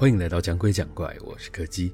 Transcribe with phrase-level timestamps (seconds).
[0.00, 1.92] 欢迎来到讲鬼讲怪，我是柯基，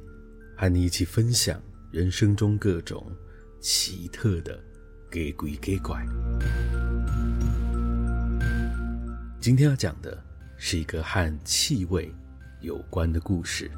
[0.57, 3.11] 和你一起分享人生中各种
[3.61, 4.63] 奇特的
[5.11, 6.07] 给鬼给怪。
[9.41, 10.23] 今天要讲的
[10.57, 12.15] 是一个和气味
[12.61, 13.69] 有关的故事。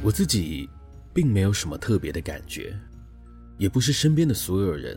[0.00, 0.70] 我自己
[1.12, 2.72] 并没有什么特别的感觉，
[3.56, 4.96] 也不是身边的所有人，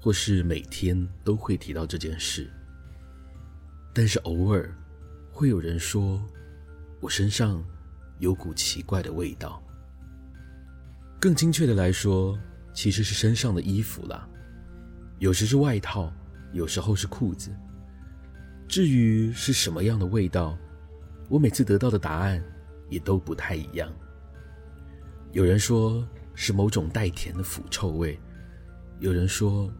[0.00, 2.50] 或是每天都会提到这件事。
[3.92, 4.74] 但是偶尔
[5.30, 6.22] 会有人说，
[7.00, 7.62] 我身上
[8.18, 9.62] 有股奇怪的味道。
[11.20, 12.38] 更精确的来说，
[12.72, 14.26] 其实是身上的衣服啦，
[15.18, 16.10] 有时是外套，
[16.52, 17.50] 有时候是裤子。
[18.66, 20.56] 至于是什么样的味道，
[21.28, 22.42] 我每次得到的答案
[22.88, 23.92] 也都不太一样。
[25.32, 28.18] 有人说是某种带甜的腐臭味，
[29.00, 29.70] 有人说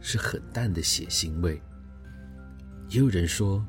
[0.00, 1.60] 是很淡的血腥味，
[2.88, 3.64] 也有人说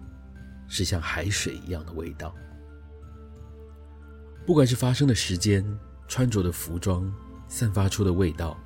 [0.68, 2.34] 是像海水一样的味道。
[4.46, 5.64] 不管是发生的时间、
[6.08, 7.14] 穿着的服装、
[7.48, 8.58] 散发出的味道，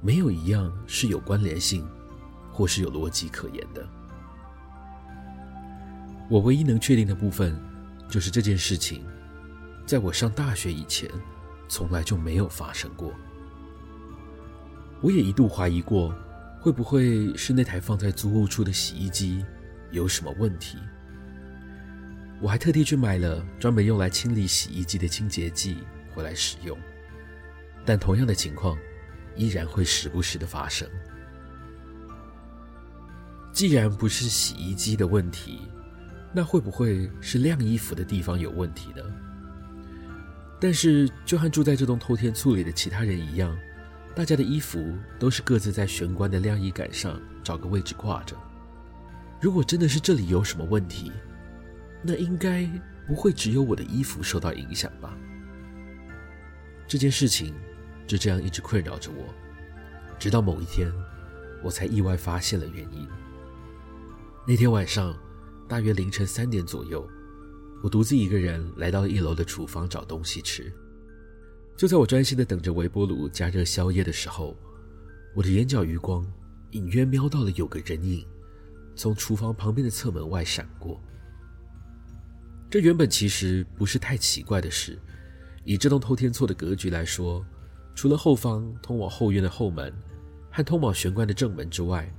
[0.00, 1.88] 没有一样是有关联性
[2.50, 3.86] 或是有逻辑可言的。
[6.28, 7.54] 我唯一能确定的部分，
[8.08, 9.04] 就是这件事情，
[9.86, 11.08] 在我上大学以前，
[11.68, 13.12] 从来就没有发生过。
[15.00, 16.14] 我也一度怀疑过，
[16.64, 19.44] 会不会是那台放在租屋处的洗衣机
[19.90, 20.78] 有什么问题。
[22.40, 25.76] 我还特地去买了专门用来清理洗衣机的清洁剂
[26.14, 26.74] 回来使用，
[27.84, 28.78] 但同样的情况
[29.36, 30.88] 依然会时不时的发生。
[33.52, 35.68] 既然不是洗衣机的问题，
[36.32, 39.02] 那会不会是晾衣服的地方有问题呢？
[40.58, 43.54] 但是，就和住在这栋偷天厝里的其他人一样，
[44.14, 48.36] 大家的衣服都是各自在玄关的晾衣杆上找个位置挂着。
[49.40, 51.10] 如果真的是这里有什么问题，
[52.02, 52.64] 那应该
[53.08, 55.16] 不会只有我的衣服受到影响吧？
[56.86, 57.54] 这件事情
[58.06, 59.34] 就这样一直困扰着我，
[60.18, 60.92] 直到某一天，
[61.62, 63.08] 我才意外发现了原因。
[64.46, 65.16] 那天晚上，
[65.66, 67.04] 大约凌晨三点左右。
[67.82, 70.72] 我独自一个人来到一楼的厨房找东西吃。
[71.76, 74.56] 就在我专心的等着微波炉加热宵夜的时候，
[75.34, 76.24] 我的眼角余光
[76.70, 78.26] 隐约瞄到了有个人影
[78.94, 81.00] 从厨房旁边的侧门外闪过。
[82.70, 84.98] 这原本其实不是太奇怪的事，
[85.64, 87.44] 以这栋偷天厝的格局来说，
[87.94, 89.92] 除了后方通往后院的后门
[90.50, 92.12] 和通往玄关的正门之外，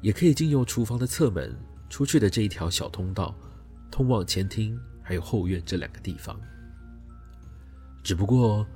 [0.00, 1.54] 也可以经由厨房的侧门
[1.88, 3.34] 出去的这一条小通道，
[3.90, 4.78] 通往前厅。
[5.00, 6.38] 还有后院这两个地方，
[8.02, 8.66] 只不过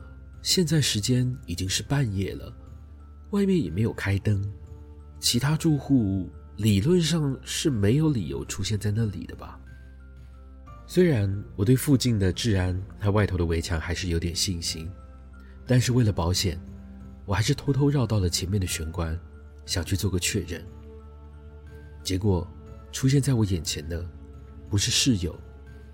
[0.43, 2.53] 现在时间已经是半夜了，
[3.31, 4.43] 外面也没有开灯，
[5.21, 9.59] 其他住户理论上是没有理由出现在那里的吧？
[10.87, 14.91] 虽然我对附近的治安和外头的围墙还是有点信心，
[15.65, 16.61] 但是为了保险，
[17.25, 19.19] 我还是偷偷绕到了前面的玄关，
[19.65, 20.63] 想去做个确认。
[22.03, 22.47] 结果
[22.91, 24.05] 出现在我眼前的
[24.69, 25.39] 不是室友。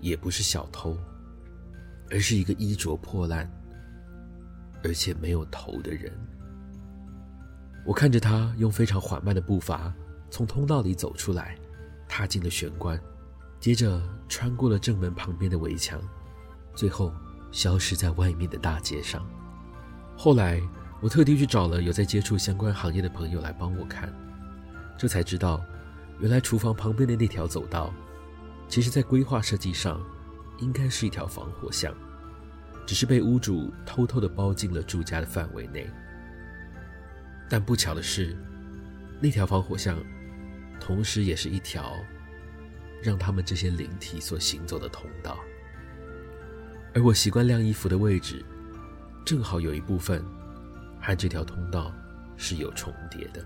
[0.01, 0.97] 也不是小偷，
[2.09, 3.51] 而是一个衣着破烂，
[4.83, 6.11] 而且没有头的人。
[7.85, 9.93] 我看着他用非常缓慢的步伐
[10.29, 11.55] 从通道里走出来，
[12.07, 12.99] 踏进了玄关，
[13.59, 15.99] 接着穿过了正门旁边的围墙，
[16.75, 17.11] 最后
[17.51, 19.25] 消失在外面的大街上。
[20.15, 20.61] 后来
[21.01, 24.13] 我特地去找了有在接触相关行业的朋友来帮我看，
[24.97, 25.63] 这才知道，
[26.19, 27.93] 原来厨房旁边的那条走道。
[28.67, 29.99] 其实，在规划设计上，
[30.59, 31.91] 应该是一条防火巷，
[32.89, 35.87] 只是被屋主偷偷地包进了住家的范围内。
[37.47, 38.35] 但不巧的是，
[39.21, 39.95] 那条防火巷，
[40.79, 41.95] 同时也是一条
[43.03, 45.37] 让他们这些灵体所行走的通道。
[46.95, 48.43] 而我习惯晾衣服的位置，
[49.23, 50.25] 正好有一部分
[50.99, 51.93] 和这条通道
[52.37, 53.45] 是有重叠的。